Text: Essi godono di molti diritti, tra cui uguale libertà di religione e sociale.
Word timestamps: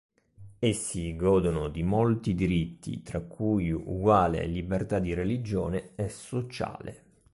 Essi 0.57 1.15
godono 1.15 1.69
di 1.69 1.83
molti 1.83 2.33
diritti, 2.33 3.03
tra 3.03 3.21
cui 3.21 3.69
uguale 3.69 4.47
libertà 4.47 4.97
di 4.97 5.13
religione 5.13 5.91
e 5.93 6.09
sociale. 6.09 7.03